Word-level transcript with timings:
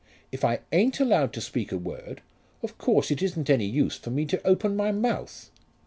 If 0.31 0.43
I 0.43 0.61
ain't 0.71 0.99
allowed 0.99 1.31
to 1.33 1.41
speak 1.41 1.71
a 1.71 1.77
word, 1.77 2.23
of 2.63 2.79
course 2.79 3.11
it 3.11 3.21
isn't 3.21 3.51
any 3.51 3.67
use 3.67 3.97
for 3.99 4.09
me 4.09 4.25
to 4.25 4.47
open 4.47 4.75
my 4.75 4.91
mouth. 4.91 5.51